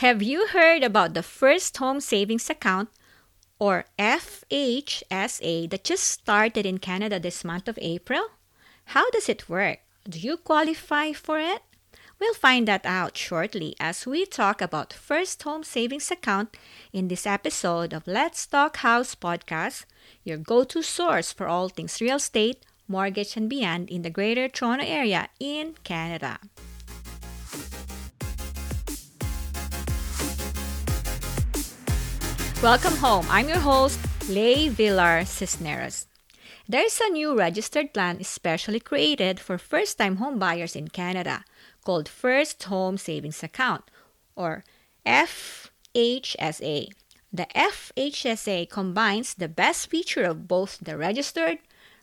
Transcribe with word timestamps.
Have 0.00 0.22
you 0.22 0.48
heard 0.48 0.84
about 0.84 1.14
the 1.14 1.22
First 1.22 1.78
Home 1.78 2.00
Savings 2.00 2.50
Account 2.50 2.90
or 3.58 3.86
FHSA 3.98 5.70
that 5.70 5.84
just 5.84 6.04
started 6.04 6.66
in 6.66 6.76
Canada 6.76 7.18
this 7.18 7.42
month 7.46 7.66
of 7.66 7.78
April? 7.80 8.26
How 8.92 9.08
does 9.08 9.30
it 9.30 9.48
work? 9.48 9.78
Do 10.06 10.18
you 10.18 10.36
qualify 10.36 11.12
for 11.12 11.40
it? 11.40 11.62
We'll 12.20 12.34
find 12.34 12.68
that 12.68 12.84
out 12.84 13.16
shortly 13.16 13.74
as 13.80 14.04
we 14.04 14.26
talk 14.26 14.60
about 14.60 14.92
First 14.92 15.42
Home 15.44 15.64
Savings 15.64 16.10
Account 16.10 16.58
in 16.92 17.08
this 17.08 17.26
episode 17.26 17.94
of 17.94 18.06
Let's 18.06 18.46
Talk 18.46 18.76
House 18.76 19.14
podcast, 19.14 19.86
your 20.24 20.36
go 20.36 20.64
to 20.64 20.82
source 20.82 21.32
for 21.32 21.48
all 21.48 21.70
things 21.70 22.02
real 22.02 22.16
estate, 22.16 22.66
mortgage, 22.86 23.34
and 23.34 23.48
beyond 23.48 23.88
in 23.88 24.02
the 24.02 24.10
Greater 24.10 24.46
Toronto 24.46 24.84
Area 24.84 25.30
in 25.40 25.74
Canada. 25.84 26.38
Welcome 32.62 32.96
home. 32.96 33.26
I'm 33.28 33.48
your 33.48 33.58
host, 33.58 34.00
Lei 34.30 34.70
Villar 34.70 35.26
Cisneros. 35.26 36.06
There 36.66 36.86
is 36.86 36.98
a 36.98 37.10
new 37.10 37.36
registered 37.36 37.92
plan 37.92 38.16
especially 38.18 38.80
created 38.80 39.38
for 39.38 39.58
first 39.58 39.98
time 39.98 40.16
home 40.16 40.38
buyers 40.38 40.74
in 40.74 40.88
Canada 40.88 41.44
called 41.84 42.08
First 42.08 42.62
Home 42.64 42.96
Savings 42.96 43.42
Account 43.42 43.84
or 44.34 44.64
FHSA. 45.04 46.88
The 47.30 47.46
FHSA 47.54 48.70
combines 48.70 49.34
the 49.34 49.48
best 49.48 49.90
feature 49.90 50.24
of 50.24 50.48
both 50.48 50.78
the 50.80 50.96
registered 50.96 51.58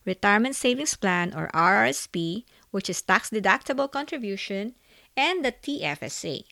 retirement 0.05 0.55
savings 0.55 0.95
plan 0.95 1.33
or 1.33 1.49
RRSP, 1.51 2.45
which 2.69 2.91
is 2.91 3.01
tax 3.01 3.31
deductible 3.31 3.91
contribution, 3.91 4.75
and 5.17 5.43
the 5.43 5.51
TFSA 5.51 6.43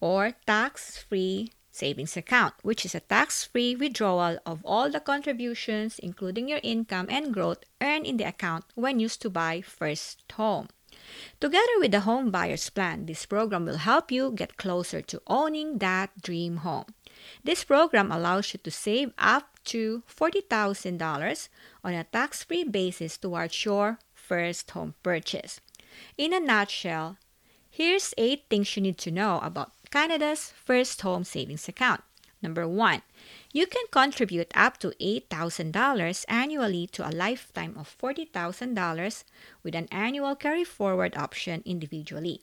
or 0.00 0.34
tax 0.46 0.98
free 1.02 1.50
savings 1.74 2.16
account, 2.16 2.54
which 2.62 2.84
is 2.84 2.94
a 2.94 3.00
tax 3.00 3.44
free 3.44 3.74
withdrawal 3.74 4.38
of 4.46 4.64
all 4.64 4.88
the 4.90 5.00
contributions, 5.00 5.98
including 5.98 6.48
your 6.48 6.60
income 6.62 7.06
and 7.10 7.34
growth, 7.34 7.64
earned 7.82 8.06
in 8.06 8.16
the 8.16 8.24
account 8.24 8.64
when 8.74 9.00
used 9.00 9.20
to 9.20 9.28
buy 9.28 9.60
first 9.60 10.22
home. 10.32 10.68
Together 11.40 11.76
with 11.78 11.90
the 11.90 12.00
Home 12.00 12.30
Buyers 12.30 12.70
Plan, 12.70 13.06
this 13.06 13.26
program 13.26 13.66
will 13.66 13.78
help 13.78 14.12
you 14.12 14.30
get 14.30 14.56
closer 14.56 15.02
to 15.02 15.20
owning 15.26 15.78
that 15.78 16.22
dream 16.22 16.58
home. 16.58 16.86
This 17.42 17.64
program 17.64 18.12
allows 18.12 18.52
you 18.52 18.60
to 18.62 18.70
save 18.70 19.12
up 19.18 19.58
to 19.64 20.02
$40,000 20.08 21.48
on 21.82 21.94
a 21.94 22.04
tax 22.04 22.44
free 22.44 22.64
basis 22.64 23.18
towards 23.18 23.64
your 23.64 23.98
first 24.14 24.70
home 24.70 24.94
purchase. 25.02 25.60
In 26.16 26.32
a 26.32 26.40
nutshell, 26.40 27.18
here's 27.70 28.14
eight 28.16 28.44
things 28.48 28.76
you 28.76 28.82
need 28.82 28.98
to 28.98 29.10
know 29.10 29.40
about 29.42 29.72
Canada's 29.94 30.52
first 30.64 31.00
home 31.02 31.22
savings 31.22 31.68
account. 31.68 32.02
Number 32.42 32.66
one, 32.66 33.02
you 33.52 33.64
can 33.64 33.84
contribute 33.92 34.50
up 34.52 34.78
to 34.78 34.90
$8,000 35.00 36.24
annually 36.26 36.88
to 36.88 37.08
a 37.08 37.14
lifetime 37.14 37.76
of 37.78 37.96
$40,000 38.02 39.22
with 39.62 39.76
an 39.76 39.86
annual 39.92 40.34
carry 40.34 40.64
forward 40.64 41.16
option 41.16 41.62
individually. 41.64 42.40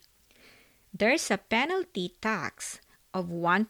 There's 0.94 1.30
a 1.30 1.40
penalty 1.40 2.16
tax 2.22 2.80
of 3.14 3.28
1% 3.28 3.68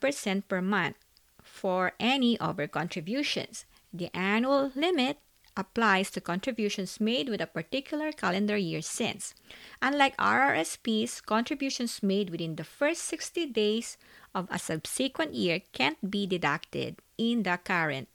per 0.48 0.62
month 0.62 0.98
for 1.42 1.94
any 2.00 2.40
over 2.40 2.68
contributions. 2.68 3.66
The 3.92 4.16
annual 4.16 4.72
limit 4.76 5.18
applies 5.58 6.10
to 6.12 6.22
contributions 6.22 7.00
made 7.00 7.30
with 7.30 7.42
a 7.42 7.48
particular 7.48 8.12
calendar 8.12 8.58
year 8.58 8.82
since. 8.82 9.34
Unlike 9.82 10.18
RRSPs, 10.18 11.26
contributions 11.26 12.02
made 12.02 12.30
within 12.30 12.56
the 12.56 12.64
first 12.64 13.04
60 13.06 13.48
days 13.48 13.98
of 14.34 14.48
a 14.50 14.60
subsequent 14.60 15.34
year 15.34 15.62
can't 15.74 16.00
be 16.10 16.26
deducted 16.26 16.98
in 17.18 17.44
the 17.44 17.60
current 17.64 18.08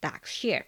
tax 0.00 0.42
year. 0.44 0.66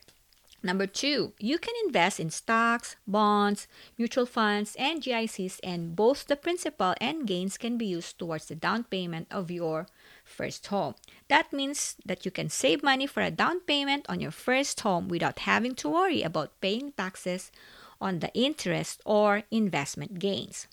Number 0.64 0.86
two, 0.86 1.34
you 1.38 1.58
can 1.58 1.74
invest 1.84 2.18
in 2.18 2.30
stocks, 2.30 2.96
bonds, 3.06 3.68
mutual 3.98 4.24
funds, 4.24 4.74
and 4.78 5.02
GICs, 5.02 5.60
and 5.62 5.94
both 5.94 6.26
the 6.26 6.36
principal 6.36 6.94
and 7.02 7.26
gains 7.26 7.58
can 7.58 7.76
be 7.76 7.84
used 7.84 8.18
towards 8.18 8.46
the 8.46 8.54
down 8.54 8.84
payment 8.84 9.28
of 9.30 9.50
your 9.50 9.86
first 10.24 10.66
home. 10.68 10.94
That 11.28 11.52
means 11.52 11.96
that 12.06 12.24
you 12.24 12.30
can 12.30 12.48
save 12.48 12.82
money 12.82 13.06
for 13.06 13.22
a 13.22 13.30
down 13.30 13.60
payment 13.60 14.06
on 14.08 14.20
your 14.20 14.30
first 14.30 14.80
home 14.80 15.08
without 15.08 15.40
having 15.40 15.74
to 15.74 15.90
worry 15.90 16.22
about 16.22 16.58
paying 16.62 16.92
taxes 16.92 17.52
on 18.00 18.20
the 18.20 18.32
interest 18.32 19.02
or 19.04 19.42
investment 19.50 20.18
gains. 20.18 20.66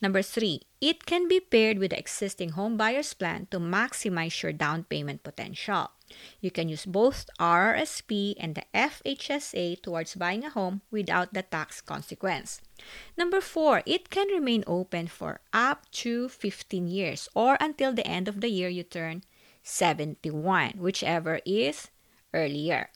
Number 0.00 0.22
three, 0.22 0.62
it 0.80 1.06
can 1.06 1.28
be 1.28 1.40
paired 1.40 1.78
with 1.78 1.90
the 1.90 1.98
existing 1.98 2.50
home 2.50 2.76
buyer's 2.76 3.14
plan 3.14 3.46
to 3.50 3.58
maximize 3.58 4.42
your 4.42 4.52
down 4.52 4.84
payment 4.84 5.22
potential. 5.22 5.90
You 6.40 6.50
can 6.50 6.68
use 6.68 6.86
both 6.86 7.26
RRSP 7.40 8.34
and 8.38 8.54
the 8.54 8.64
FHSA 8.74 9.82
towards 9.82 10.14
buying 10.14 10.44
a 10.44 10.50
home 10.50 10.82
without 10.90 11.34
the 11.34 11.42
tax 11.42 11.80
consequence. 11.80 12.60
Number 13.16 13.40
four, 13.40 13.82
it 13.86 14.10
can 14.10 14.28
remain 14.28 14.62
open 14.66 15.08
for 15.08 15.40
up 15.52 15.90
to 16.02 16.28
15 16.28 16.86
years 16.86 17.28
or 17.34 17.56
until 17.60 17.92
the 17.92 18.06
end 18.06 18.28
of 18.28 18.40
the 18.40 18.48
year 18.48 18.68
you 18.68 18.84
turn 18.84 19.24
71, 19.62 20.74
whichever 20.78 21.40
is 21.44 21.90
earlier. 22.32 22.90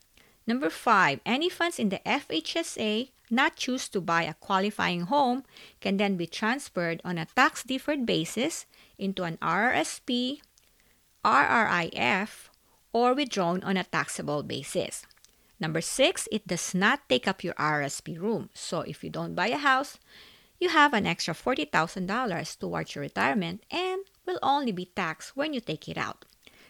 Number 0.47 0.71
five, 0.71 1.21
any 1.27 1.49
funds 1.49 1.79
in 1.79 1.89
the 1.89 2.01
FHSA 2.07 3.11
not 3.31 3.57
choose 3.57 3.89
to 3.91 4.01
buy 4.01 4.23
a 4.23 4.35
qualifying 4.35 5.03
home 5.03 5.45
can 5.81 5.97
then 5.97 6.17
be 6.17 6.27
transferred 6.27 7.01
on 7.05 7.19
a 7.19 7.27
tax 7.27 7.63
deferred 7.63 8.07
basis 8.07 8.67
into 8.99 9.25
an 9.25 9.39
RRSP, 9.39 10.41
RRIF, 11.25 12.49
or 12.93 13.15
withdrawn 13.15 13.63
on 13.63 13.77
a 13.77 13.85
taxable 13.85 14.43
basis. 14.43 15.05
Number 15.61 15.81
six, 15.81 16.27
it 16.33 16.47
does 16.47 16.75
not 16.75 17.09
take 17.09 17.29
up 17.29 17.45
your 17.45 17.55
RSP 17.55 18.19
room. 18.19 18.49
So 18.55 18.81
if 18.81 19.05
you 19.05 19.11
don't 19.11 19.35
buy 19.35 19.49
a 19.49 19.59
house, 19.59 19.99
you 20.59 20.71
have 20.71 20.95
an 20.95 21.07
extra 21.07 21.35
$40,000 21.35 22.59
towards 22.59 22.95
your 22.95 23.03
retirement 23.03 23.65
and 23.71 24.03
will 24.27 24.39
only 24.43 24.73
be 24.73 24.87
taxed 24.87 25.37
when 25.37 25.53
you 25.53 25.61
take 25.61 25.89
it 25.89 25.99
out. 25.99 26.25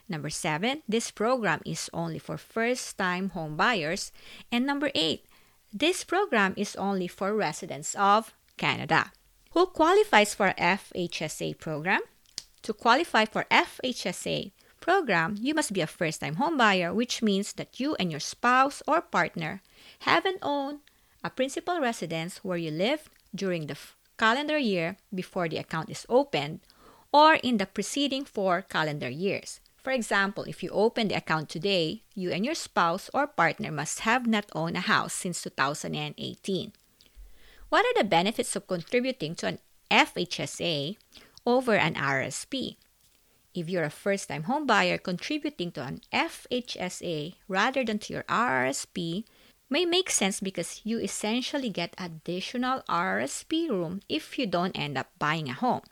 Number 0.08 0.28
seven, 0.28 0.82
this 0.88 1.12
program 1.12 1.60
is 1.64 1.88
only 1.94 2.18
for 2.18 2.36
first 2.36 2.98
time 2.98 3.30
home 3.30 3.56
buyers. 3.56 4.10
And 4.50 4.66
number 4.66 4.90
eight, 4.94 5.24
this 5.72 6.04
program 6.04 6.54
is 6.56 6.76
only 6.76 7.08
for 7.08 7.34
residents 7.34 7.94
of 7.94 8.32
Canada. 8.56 9.12
Who 9.52 9.66
qualifies 9.66 10.34
for 10.34 10.54
FHSA 10.58 11.58
program? 11.58 12.00
To 12.62 12.72
qualify 12.72 13.24
for 13.24 13.46
FHSA, 13.50 14.52
program, 14.80 15.36
you 15.38 15.54
must 15.54 15.72
be 15.72 15.80
a 15.80 15.86
first 15.86 16.20
time 16.20 16.36
homebuyer, 16.36 16.92
which 16.94 17.22
means 17.22 17.52
that 17.54 17.78
you 17.78 17.94
and 18.00 18.10
your 18.10 18.20
spouse 18.20 18.82
or 18.88 19.00
partner 19.00 19.62
haven't 20.00 20.38
owned 20.42 20.80
a 21.22 21.30
principal 21.30 21.78
residence 21.80 22.38
where 22.42 22.56
you 22.56 22.70
lived 22.70 23.08
during 23.34 23.66
the 23.66 23.76
calendar 24.18 24.58
year 24.58 24.96
before 25.14 25.48
the 25.48 25.58
account 25.58 25.90
is 25.90 26.06
opened 26.08 26.60
or 27.12 27.34
in 27.34 27.58
the 27.58 27.66
preceding 27.66 28.24
four 28.24 28.62
calendar 28.62 29.08
years. 29.08 29.60
For 29.82 29.92
example, 29.92 30.44
if 30.44 30.62
you 30.62 30.70
open 30.70 31.08
the 31.08 31.16
account 31.16 31.48
today, 31.48 32.02
you 32.14 32.30
and 32.30 32.44
your 32.44 32.54
spouse 32.54 33.08
or 33.14 33.26
partner 33.26 33.72
must 33.72 34.00
have 34.00 34.26
not 34.26 34.50
owned 34.54 34.76
a 34.76 34.80
house 34.80 35.14
since 35.14 35.42
2018. 35.42 36.72
What 37.70 37.86
are 37.86 38.02
the 38.02 38.08
benefits 38.08 38.54
of 38.56 38.66
contributing 38.66 39.34
to 39.36 39.46
an 39.46 39.58
FHSA 39.90 40.96
over 41.46 41.74
an 41.74 41.94
RSP? 41.94 42.76
If 43.54 43.68
you're 43.68 43.84
a 43.84 43.90
first 43.90 44.28
time 44.28 44.44
homebuyer, 44.44 45.02
contributing 45.02 45.72
to 45.72 45.82
an 45.82 46.02
FHSA 46.12 47.34
rather 47.48 47.84
than 47.84 47.98
to 48.00 48.12
your 48.12 48.24
RRSP 48.24 49.24
may 49.70 49.84
make 49.84 50.10
sense 50.10 50.40
because 50.40 50.80
you 50.82 50.98
essentially 50.98 51.70
get 51.70 51.94
additional 51.96 52.82
RSP 52.88 53.70
room 53.70 54.00
if 54.08 54.36
you 54.36 54.46
don't 54.46 54.76
end 54.76 54.98
up 54.98 55.06
buying 55.18 55.48
a 55.48 55.54
home. 55.54 55.82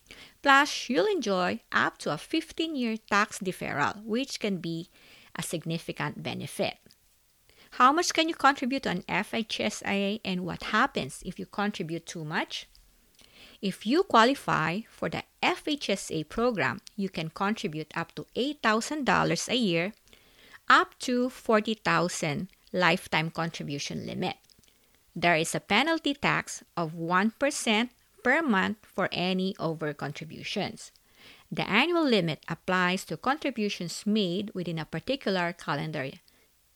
Plus, 0.42 0.88
you'll 0.90 1.06
enjoy 1.06 1.60
up 1.70 1.96
to 1.98 2.12
a 2.12 2.18
15 2.18 2.74
year 2.74 2.96
tax 3.08 3.38
deferral, 3.38 4.04
which 4.04 4.40
can 4.40 4.58
be 4.58 4.88
a 5.36 5.42
significant 5.42 6.22
benefit. 6.22 6.76
How 7.72 7.92
much 7.92 8.12
can 8.12 8.28
you 8.28 8.34
contribute 8.34 8.82
to 8.82 8.90
an 8.90 9.02
FHSA 9.02 10.20
and 10.24 10.44
what 10.44 10.74
happens 10.74 11.22
if 11.24 11.38
you 11.38 11.46
contribute 11.46 12.06
too 12.06 12.24
much? 12.24 12.66
If 13.62 13.86
you 13.86 14.02
qualify 14.02 14.80
for 14.88 15.08
the 15.08 15.22
FHSA 15.42 16.28
program, 16.28 16.80
you 16.96 17.08
can 17.08 17.28
contribute 17.28 17.92
up 17.96 18.14
to 18.14 18.26
$8,000 18.34 19.48
a 19.48 19.56
year, 19.56 19.92
up 20.68 20.98
to 21.00 21.28
40,000 21.28 22.48
lifetime 22.72 23.30
contribution 23.30 24.06
limit. 24.06 24.36
There 25.14 25.36
is 25.36 25.54
a 25.54 25.60
penalty 25.60 26.14
tax 26.14 26.62
of 26.76 26.92
1% 26.92 27.90
per 28.22 28.42
month 28.42 28.78
for 28.82 29.08
any 29.10 29.56
over 29.58 29.92
contributions. 29.92 30.92
The 31.50 31.68
annual 31.68 32.04
limit 32.04 32.44
applies 32.46 33.04
to 33.06 33.16
contributions 33.16 34.06
made 34.06 34.52
within 34.54 34.78
a 34.78 34.84
particular 34.84 35.52
calendar 35.52 36.10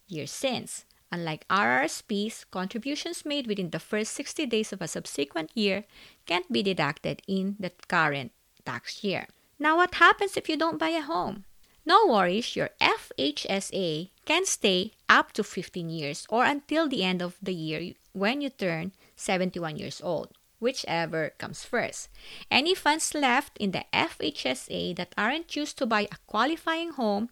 year 0.08 0.26
since. 0.26 0.84
Unlike 1.12 1.46
RRSPs, 1.48 2.46
contributions 2.50 3.26
made 3.26 3.46
within 3.46 3.68
the 3.70 3.78
first 3.78 4.12
60 4.12 4.46
days 4.46 4.72
of 4.72 4.80
a 4.80 4.88
subsequent 4.88 5.50
year 5.54 5.84
can't 6.24 6.50
be 6.50 6.62
deducted 6.62 7.20
in 7.28 7.56
the 7.60 7.70
current 7.86 8.32
tax 8.64 9.04
year. 9.04 9.28
Now, 9.58 9.76
what 9.76 9.94
happens 9.96 10.36
if 10.36 10.48
you 10.48 10.56
don't 10.56 10.78
buy 10.78 10.88
a 10.88 11.02
home? 11.02 11.44
No 11.84 12.06
worries, 12.06 12.54
your 12.54 12.70
FHSA 12.80 14.10
can 14.24 14.46
stay 14.46 14.92
up 15.08 15.32
to 15.32 15.42
15 15.42 15.90
years 15.90 16.26
or 16.28 16.44
until 16.44 16.88
the 16.88 17.02
end 17.02 17.20
of 17.20 17.36
the 17.42 17.54
year 17.54 17.94
when 18.12 18.40
you 18.40 18.50
turn 18.50 18.92
71 19.16 19.76
years 19.76 20.00
old, 20.00 20.30
whichever 20.60 21.30
comes 21.38 21.64
first. 21.64 22.08
Any 22.50 22.74
funds 22.74 23.14
left 23.14 23.58
in 23.58 23.72
the 23.72 23.84
FHSA 23.92 24.96
that 24.96 25.14
aren't 25.18 25.56
used 25.56 25.76
to 25.78 25.86
buy 25.86 26.02
a 26.02 26.16
qualifying 26.26 26.92
home 26.92 27.30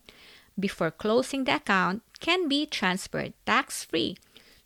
before 0.58 0.90
closing 0.90 1.44
the 1.44 1.56
account 1.56 2.02
can 2.18 2.48
be 2.48 2.66
transferred 2.66 3.32
tax 3.46 3.84
free 3.84 4.16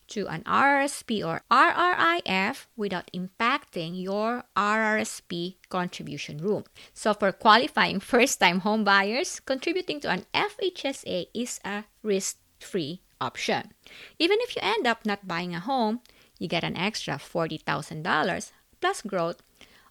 to 0.09 0.27
an 0.29 0.43
RRSP 0.43 1.25
or 1.27 1.43
RRIF 1.51 2.67
without 2.77 3.11
impacting 3.15 4.01
your 4.01 4.45
RRSP 4.57 5.57
contribution 5.69 6.39
room. 6.39 6.65
So, 6.93 7.15
for 7.15 7.33
qualifying 7.33 8.01
first 8.13 8.41
time 8.41 8.61
home 8.61 8.85
buyers, 8.85 9.41
contributing 9.41 10.01
to 10.01 10.11
an 10.11 10.27
FHSA 10.35 11.29
is 11.35 11.61
a 11.65 11.85
risk 12.03 12.39
free 12.61 13.01
option. 13.21 13.73
Even 14.19 14.39
if 14.41 14.57
you 14.57 14.63
end 14.63 14.87
up 14.87 15.07
not 15.07 15.27
buying 15.27 15.55
a 15.55 15.61
home, 15.61 16.01
you 16.39 16.49
get 16.49 16.65
an 16.65 16.77
extra 16.77 17.15
$40,000 17.15 18.53
plus 18.81 19.03
growth 19.03 19.43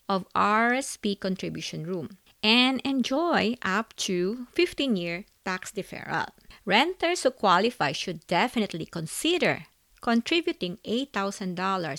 of 0.09 0.27
RRSP 0.35 1.19
contribution 1.19 1.85
room 1.85 2.17
and 2.43 2.81
enjoy 2.83 3.55
up 3.63 3.95
to 3.95 4.47
15 4.53 4.95
year 4.95 5.25
tax 5.45 5.71
deferral. 5.71 6.27
Renters 6.65 7.23
who 7.23 7.31
qualify 7.31 7.91
should 7.91 8.27
definitely 8.27 8.85
consider 8.85 9.65
contributing 10.03 10.77
$8,000 10.83 11.55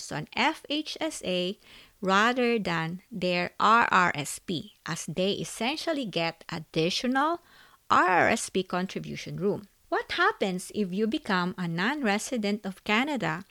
to 0.07 0.13
an 0.15 0.27
FHSA 0.37 1.57
rather 2.01 2.59
than 2.59 3.01
their 3.11 3.49
RRSP, 3.59 4.77
as 4.85 5.09
they 5.09 5.31
essentially 5.41 6.05
get 6.05 6.45
additional 6.53 7.41
RRSP 7.89 8.67
contribution 8.67 9.37
room. 9.37 9.67
What 9.89 10.11
happens 10.13 10.71
if 10.75 10.93
you 10.93 11.07
become 11.07 11.55
a 11.57 11.67
non 11.67 12.03
resident 12.03 12.65
of 12.65 12.83
Canada 12.83 13.43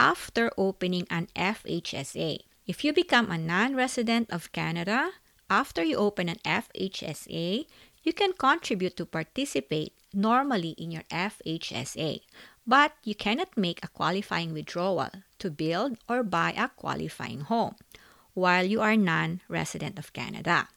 after 0.00 0.50
opening 0.56 1.06
an 1.10 1.28
FHSA? 1.36 2.40
If 2.66 2.84
you 2.84 2.94
become 2.94 3.30
a 3.30 3.36
non 3.36 3.76
resident 3.76 4.30
of 4.30 4.52
Canada 4.52 5.12
after 5.50 5.84
you 5.84 5.96
open 5.96 6.28
an 6.30 6.40
FHSA, 6.44 7.66
you 8.02 8.12
can 8.12 8.32
contribute 8.32 8.96
to 8.96 9.04
participate 9.04 9.92
normally 10.14 10.72
in 10.78 10.90
your 10.90 11.04
FHSA, 11.10 12.20
but 12.68 12.92
you 13.02 13.14
cannot 13.14 13.56
make 13.56 13.80
a 13.82 13.88
qualifying 13.88 14.52
withdrawal 14.52 15.08
to 15.38 15.50
build 15.50 15.96
or 16.06 16.22
buy 16.22 16.52
a 16.52 16.68
qualifying 16.68 17.40
home 17.40 17.74
while 18.34 18.62
you 18.62 18.82
are 18.82 18.94
non 18.94 19.40
resident 19.48 19.98
of 19.98 20.12
Canada. 20.12 20.68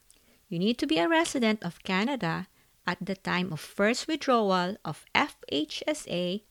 You 0.47 0.57
need 0.57 0.79
to 0.79 0.87
be 0.87 0.97
a 0.97 1.09
resident 1.09 1.61
of 1.63 1.83
Canada 1.83 2.47
at 2.87 2.97
the 3.03 3.15
time 3.15 3.51
of 3.51 3.59
first 3.59 4.07
withdrawal 4.07 4.77
of 4.85 5.05
FHSA 5.13 6.41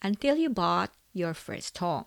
until 0.00 0.36
you 0.36 0.48
bought 0.48 0.90
your 1.12 1.34
first 1.34 1.76
home. 1.76 2.06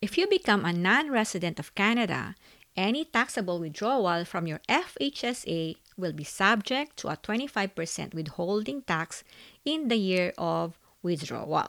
If 0.00 0.16
you 0.16 0.26
become 0.26 0.64
a 0.64 0.72
non 0.72 1.10
resident 1.10 1.60
of 1.60 1.74
Canada, 1.74 2.34
any 2.74 3.04
taxable 3.04 3.60
withdrawal 3.60 4.24
from 4.24 4.46
your 4.46 4.60
FHSA 4.66 5.76
will 5.96 6.12
be 6.12 6.24
subject 6.24 6.96
to 6.98 7.08
a 7.08 7.16
25% 7.16 8.14
withholding 8.14 8.80
tax 8.82 9.22
in 9.64 9.88
the 9.88 9.96
year 9.96 10.32
of 10.38 10.80
withdrawal. 11.02 11.68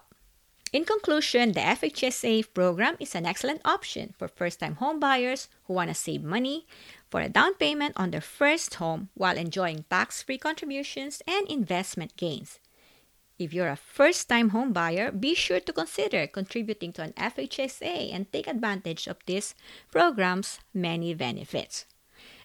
In 0.74 0.84
conclusion, 0.84 1.54
the 1.54 1.62
FHSA 1.62 2.54
program 2.54 2.98
is 3.00 3.16
an 3.16 3.26
excellent 3.26 3.62
option 3.64 4.14
for 4.18 4.28
first 4.28 4.60
time 4.60 4.76
home 4.76 5.00
buyers 5.00 5.48
who 5.66 5.74
want 5.74 5.90
to 5.90 5.94
save 5.94 6.24
money 6.24 6.66
for 7.10 7.22
a 7.22 7.30
down 7.30 7.54
payment 7.56 7.94
on 7.96 8.12
their 8.12 8.22
first 8.22 8.76
home 8.76 9.10
while 9.14 9.38
enjoying 9.38 9.86
tax 9.90 10.24
free 10.24 10.38
contributions 10.38 11.22
and 11.28 11.48
investment 11.48 12.18
gains. 12.18 12.60
If 13.38 13.54
you're 13.54 13.70
a 13.70 13.76
first 13.76 14.28
time 14.28 14.50
home 14.50 14.74
buyer, 14.74 15.12
be 15.12 15.36
sure 15.36 15.60
to 15.60 15.74
consider 15.74 16.26
contributing 16.28 16.94
to 16.94 17.04
an 17.04 17.14
FHSA 17.14 18.14
and 18.14 18.32
take 18.32 18.48
advantage 18.48 19.08
of 19.08 19.18
this 19.26 19.56
program's 19.92 20.60
many 20.74 21.14
benefits. 21.14 21.86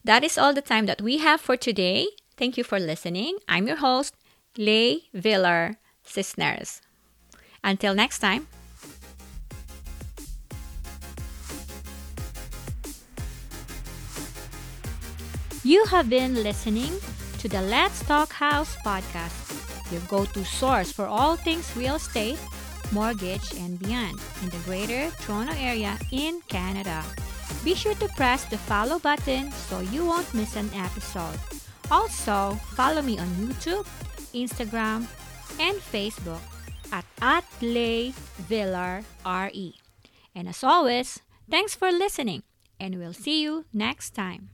That 0.05 0.25
is 0.25 0.37
all 0.37 0.53
the 0.53 0.63
time 0.63 0.87
that 0.87 1.03
we 1.03 1.19
have 1.19 1.41
for 1.41 1.57
today. 1.57 2.09
Thank 2.37 2.57
you 2.57 2.65
for 2.65 2.81
listening. 2.81 3.39
I'm 3.49 3.67
your 3.67 3.77
host, 3.77 4.15
Lei 4.57 5.09
Villar 5.15 5.77
Cisneros. 6.03 6.81
Until 7.63 7.95
next 7.95 8.19
time. 8.19 8.47
You 15.63 15.85
have 15.87 16.09
been 16.09 16.43
listening 16.43 16.91
to 17.39 17.49
the 17.49 17.61
Let's 17.61 18.03
Talk 18.05 18.33
House 18.33 18.77
podcast, 18.85 19.93
your 19.93 20.01
go 20.09 20.25
to 20.25 20.45
source 20.45 20.91
for 20.91 21.05
all 21.05 21.37
things 21.37 21.77
real 21.77 21.97
estate, 21.97 22.39
mortgage, 22.93 23.53
and 23.61 23.79
beyond 23.79 24.19
in 24.43 24.49
the 24.49 24.59
Greater 24.65 25.11
Toronto 25.21 25.53
Area 25.59 25.99
in 26.13 26.41
Canada. 26.49 27.05
Be 27.63 27.75
sure 27.75 27.95
to 27.97 28.09
press 28.17 28.45
the 28.47 28.57
follow 28.57 28.99
button 28.99 29.53
so 29.53 29.81
you 29.81 30.07
won't 30.07 30.33
miss 30.33 30.57
an 30.57 30.71
episode. 30.75 31.37
Also, 31.91 32.57
follow 32.73 33.03
me 33.03 33.19
on 33.19 33.29
YouTube, 33.37 33.85
Instagram, 34.33 35.05
and 35.61 35.77
Facebook 35.77 36.41
at, 36.93 37.05
at. 37.21 37.45
And 40.35 40.49
as 40.49 40.63
always, 40.63 41.21
thanks 41.51 41.75
for 41.75 41.91
listening, 41.91 42.43
and 42.79 42.99
we'll 42.99 43.13
see 43.13 43.43
you 43.43 43.65
next 43.73 44.11
time. 44.15 44.51